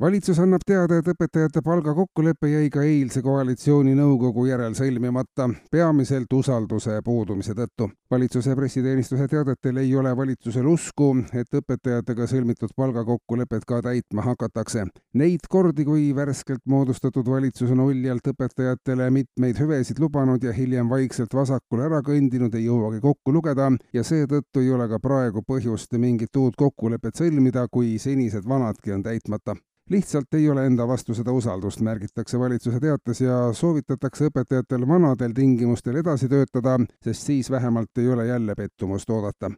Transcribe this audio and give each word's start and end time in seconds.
valitsus 0.00 0.38
annab 0.40 0.62
teada, 0.66 0.96
et 0.96 1.08
õpetajate 1.12 1.60
palgakokkulepe 1.64 2.48
jäi 2.48 2.70
ka 2.72 2.82
eilse 2.86 3.20
koalitsiooninõukogu 3.22 4.46
järel 4.48 4.72
sõlmimata, 4.78 5.50
peamiselt 5.70 6.32
usalduse 6.32 7.00
puudumise 7.04 7.52
tõttu. 7.58 7.90
valitsuse 8.10 8.56
pressiteenistuse 8.56 9.28
teadetel 9.28 9.76
ei 9.76 9.94
ole 9.96 10.16
valitsusel 10.16 10.66
usku, 10.66 11.10
et 11.34 11.52
õpetajatega 11.60 12.26
sõlmitud 12.26 12.72
palgakokkulepet 12.76 13.64
ka 13.66 13.82
täitma 13.82 14.22
hakatakse. 14.22 14.86
Neid 15.14 15.46
kordi, 15.48 15.84
kui 15.84 16.10
värskelt 16.16 16.64
moodustatud 16.64 17.28
valitsus 17.28 17.70
on 17.70 17.80
uljalt 17.80 18.32
õpetajatele 18.32 19.10
mitmeid 19.10 19.60
hüvesid 19.60 20.00
lubanud 20.00 20.42
ja 20.42 20.52
hiljem 20.52 20.88
vaikselt 20.88 21.34
vasakule 21.34 21.86
ära 21.86 22.00
kõndinud, 22.02 22.54
ei 22.54 22.64
jõuagi 22.64 23.00
kokku 23.00 23.32
lugeda 23.32 23.70
ja 23.92 24.04
seetõttu 24.04 24.60
ei 24.60 24.70
ole 24.70 24.88
ka 24.88 24.98
praegu 24.98 25.42
põhjust 25.46 25.92
mingit 25.98 26.36
uut 26.36 26.56
kokkulepet 26.56 27.20
sõlmida, 27.20 27.68
kui 27.70 27.98
senised 27.98 28.48
vanadki 28.48 28.92
on 28.92 29.02
täitmata 29.02 29.60
lihtsalt 29.90 30.34
ei 30.34 30.50
ole 30.50 30.66
enda 30.66 30.86
vastu 30.88 31.14
seda 31.14 31.32
usaldust, 31.32 31.80
märgitakse 31.80 32.38
valitsuse 32.38 32.80
teates 32.80 33.20
ja 33.20 33.38
soovitatakse 33.52 34.30
õpetajatel 34.30 34.86
vanadel 34.88 35.34
tingimustel 35.34 35.98
edasi 36.02 36.28
töötada, 36.28 36.78
sest 37.04 37.26
siis 37.26 37.50
vähemalt 37.50 37.98
ei 37.98 38.08
ole 38.08 38.26
jälle 38.26 38.54
pettumust 38.54 39.10
oodata 39.10 39.50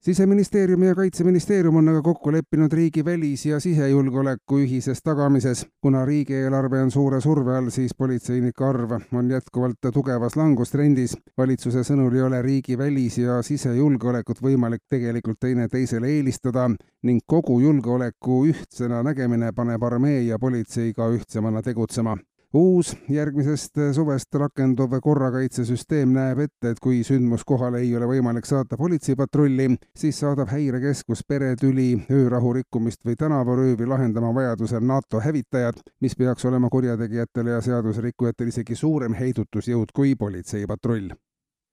siseministeerium 0.00 0.82
ja 0.82 0.94
Kaitseministeerium 0.94 1.76
on 1.76 1.88
aga 1.88 2.02
kokku 2.02 2.32
leppinud 2.32 2.72
riigi 2.72 3.04
välis- 3.04 3.46
ja 3.46 3.60
sisejulgeoleku 3.60 4.58
ühises 4.58 5.02
tagamises. 5.04 5.66
kuna 5.80 6.04
riigieelarve 6.04 6.82
on 6.82 6.90
suure 6.90 7.20
surve 7.20 7.56
all, 7.56 7.70
siis 7.70 7.94
politseinike 7.94 8.64
arv 8.64 8.90
on 9.12 9.30
jätkuvalt 9.30 9.92
tugevas 9.92 10.36
langustrendis. 10.36 11.16
valitsuse 11.38 11.80
sõnul 11.80 12.14
ei 12.14 12.22
ole 12.22 12.42
riigi 12.42 12.78
välis- 12.78 13.18
ja 13.18 13.42
sisejulgeolekut 13.42 14.42
võimalik 14.42 14.82
tegelikult 14.88 15.40
teineteisele 15.40 16.06
eelistada 16.06 16.70
ning 17.02 17.20
kogu 17.26 17.60
julgeoleku 17.60 18.46
ühtsena 18.46 19.02
nägemine 19.02 19.52
paneb 19.52 19.82
armee 19.82 20.22
ja 20.22 20.38
politsei 20.38 20.92
ka 20.92 21.08
ühtsemana 21.08 21.62
tegutsema 21.62 22.16
uus 22.54 22.96
järgmisest 23.08 23.78
suvest 23.94 24.34
rakenduv 24.34 24.96
korrakaitsesüsteem 25.02 26.10
näeb 26.14 26.42
ette, 26.46 26.72
et 26.72 26.80
kui 26.82 27.04
sündmuskohale 27.06 27.78
ei 27.84 27.94
ole 27.96 28.08
võimalik 28.10 28.48
saata 28.48 28.76
politseipatrulli, 28.80 29.68
siis 29.96 30.18
saadab 30.24 30.50
häirekeskus 30.50 31.22
peretüli, 31.28 31.92
öörahu 32.10 32.52
rikkumist 32.58 33.04
või 33.06 33.16
tänavaröövi 33.20 33.86
lahendama 33.86 34.34
vajadusel 34.34 34.82
NATO 34.82 35.22
hävitajad, 35.22 35.78
mis 36.00 36.18
peaks 36.18 36.44
olema 36.50 36.68
kurjategijatele 36.68 37.56
ja 37.56 37.62
seaduserikkujatele 37.62 38.54
isegi 38.54 38.74
suurem 38.74 39.14
heidutusjõud 39.14 39.94
kui 39.94 40.16
politseipatrull 40.18 41.12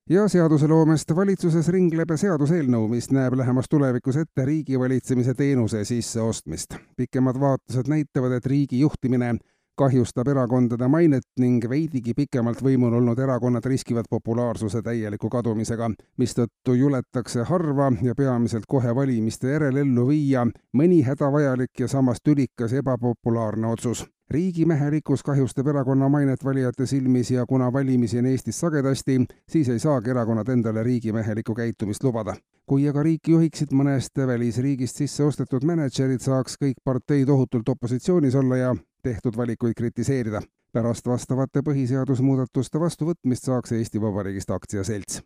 ja 0.10 0.24
seadusloomest 0.32 1.10
valitsuses 1.16 1.68
ringleb 1.74 2.14
seaduseelnõu, 2.16 2.86
mis 2.88 3.10
näeb 3.12 3.34
lähemas 3.36 3.68
tulevikus 3.70 4.16
ette 4.22 4.46
riigivalitsemise 4.46 5.34
teenuse 5.34 5.84
sisseostmist. 5.86 6.78
pikemad 6.98 7.40
vaatused 7.40 7.90
näitavad, 7.92 8.32
et 8.32 8.46
riigi 8.46 8.80
juhtimine 8.80 9.36
kahjustab 9.78 10.28
erakondade 10.28 10.88
mainet 10.88 11.26
ning 11.40 11.64
veidigi 11.70 12.14
pikemalt 12.18 12.62
võimul 12.64 12.98
olnud 13.00 13.20
erakonnad 13.20 13.66
riskivad 13.66 14.10
populaarsuse 14.10 14.82
täieliku 14.82 15.30
kadumisega, 15.30 15.92
mistõttu 16.18 16.74
juletakse 16.74 17.46
harva 17.48 17.92
ja 18.02 18.16
peamiselt 18.18 18.66
kohe 18.68 18.96
valimiste 18.96 19.54
järel 19.54 19.78
ellu 19.86 20.08
viia 20.10 20.48
mõni 20.74 21.04
hädavajalik 21.06 21.86
ja 21.86 21.88
samas 21.88 22.24
tülikas 22.24 22.74
ebapopulaarne 22.74 23.68
otsus 23.68 24.06
riigimehelikkus 24.30 25.24
kahjustab 25.24 25.68
erakonna 25.68 26.10
mainet 26.10 26.44
valijate 26.46 26.86
silmis 26.86 27.32
ja 27.32 27.46
kuna 27.46 27.74
valimisi 27.74 28.20
on 28.20 28.26
Eestis 28.26 28.60
sagedasti, 28.60 29.26
siis 29.50 29.70
ei 29.70 29.80
saagi 29.80 30.10
erakonnad 30.10 30.48
endale 30.48 30.84
riigimehelikku 30.84 31.56
käitumist 31.56 32.04
lubada. 32.04 32.36
kui 32.66 32.90
aga 32.90 33.04
riiki 33.04 33.32
juhiksid 33.32 33.72
mõnest 33.72 34.20
välisriigist 34.28 34.96
sisse 34.96 35.24
ostetud 35.24 35.64
mänedžerid, 35.64 36.20
saaks 36.20 36.58
kõik 36.64 36.84
parteid 36.84 37.30
ohutult 37.30 37.70
opositsioonis 37.70 38.36
olla 38.36 38.58
ja 38.58 38.76
tehtud 39.04 39.38
valikuid 39.38 39.74
kritiseerida. 39.78 40.42
pärast 40.74 41.08
vastavate 41.08 41.62
põhiseadusmuudatuste 41.62 42.80
vastuvõtmist 42.80 43.44
saaks 43.44 43.72
Eesti 43.72 44.02
Vabariigist 44.02 44.52
aktsiaselts 44.52 45.22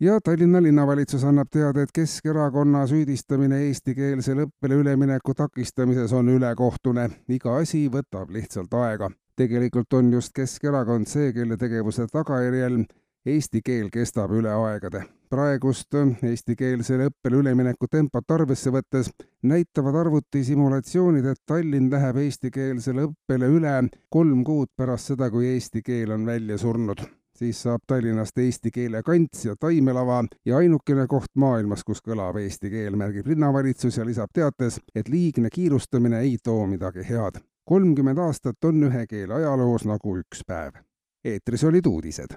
ja 0.00 0.20
Tallinna 0.24 0.62
linnavalitsus 0.62 1.24
annab 1.24 1.48
teada, 1.50 1.82
et 1.82 1.92
Keskerakonna 1.94 2.86
süüdistamine 2.86 3.58
eestikeelsele 3.66 4.46
õppele 4.46 4.78
ülemineku 4.82 5.34
takistamises 5.34 6.12
on 6.12 6.28
ülekohtune. 6.28 7.10
iga 7.28 7.56
asi 7.56 7.88
võtab 7.88 8.30
lihtsalt 8.30 8.74
aega. 8.74 9.10
tegelikult 9.36 9.92
on 9.92 10.12
just 10.12 10.32
Keskerakond 10.34 11.06
see, 11.06 11.32
kelle 11.32 11.56
tegevuse 11.56 12.06
tagajärjel 12.12 12.84
eesti 13.26 13.60
keel 13.62 13.90
kestab 13.90 14.30
üle 14.30 14.50
aegade. 14.50 15.02
praegust 15.30 15.94
eestikeelsele 16.22 17.10
õppele 17.10 17.42
ülemineku 17.42 17.86
tempot 17.90 18.30
arvesse 18.30 18.70
võttes 18.70 19.10
näitavad 19.42 19.94
arvutisimulatsioonid, 19.94 21.26
et 21.26 21.42
Tallinn 21.46 21.90
läheb 21.90 22.16
eestikeelsele 22.16 23.10
õppele 23.10 23.46
üle 23.46 23.88
kolm 24.08 24.44
kuud 24.44 24.68
pärast 24.76 25.06
seda, 25.12 25.30
kui 25.30 25.46
eesti 25.46 25.82
keel 25.82 26.12
on 26.12 26.26
välja 26.26 26.58
surnud 26.58 27.17
siis 27.38 27.62
saab 27.62 27.84
Tallinnast 27.86 28.38
eesti 28.38 28.70
keele 28.74 29.02
kants 29.02 29.44
ja 29.44 29.54
taimelava 29.60 30.24
ja 30.44 30.56
ainukene 30.56 31.06
koht 31.06 31.30
maailmas, 31.34 31.84
kus 31.84 32.02
kõlab 32.02 32.40
eesti 32.42 32.70
keel, 32.70 32.96
märgib 32.98 33.30
linnavalitsus 33.30 34.00
ja 34.00 34.06
lisab 34.06 34.34
teates, 34.34 34.80
et 34.94 35.08
liigne 35.08 35.50
kiirustamine 35.54 36.20
ei 36.26 36.36
too 36.42 36.66
midagi 36.66 37.06
head. 37.08 37.40
kolmkümmend 37.64 38.18
aastat 38.18 38.64
on 38.64 38.82
ühe 38.90 39.06
keele 39.06 39.34
ajaloos 39.34 39.84
nagu 39.84 40.18
üks 40.18 40.42
päev. 40.46 40.82
eetris 41.24 41.64
olid 41.64 41.86
uudised 41.86 42.36